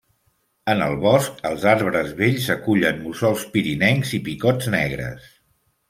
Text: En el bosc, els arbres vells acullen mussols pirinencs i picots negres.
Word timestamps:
En 0.71 0.79
el 0.85 0.95
bosc, 1.03 1.35
els 1.51 1.67
arbres 1.73 2.11
vells 2.23 2.49
acullen 2.55 3.05
mussols 3.05 3.47
pirinencs 3.59 4.19
i 4.21 4.25
picots 4.31 4.73
negres. 4.81 5.31